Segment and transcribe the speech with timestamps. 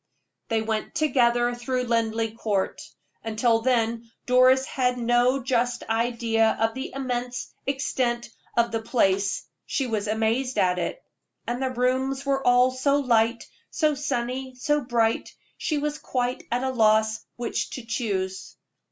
[0.47, 2.81] They went together through Linleigh Court.
[3.23, 8.27] Until then Doris had no just idea of the immense extent
[8.57, 11.03] of the place she was amazed at it.
[11.45, 16.63] And the rooms were all so light, so sunny, so bright, she was quite at
[16.63, 18.55] a loss which to choose.